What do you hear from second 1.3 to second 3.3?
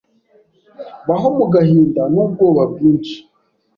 mu gahinda n'ubwoba bwinshi